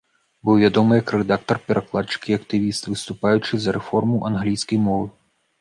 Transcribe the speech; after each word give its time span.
Быў 0.47 0.55
вядомы 0.61 0.97
як 1.01 1.11
рэдактар, 1.15 1.59
перакладчык 1.67 2.21
і 2.31 2.37
актывіст, 2.39 2.89
выступаючы 2.95 3.53
за 3.67 3.77
рэформу 3.79 4.25
англійскай 4.31 4.83
мовы. 4.89 5.07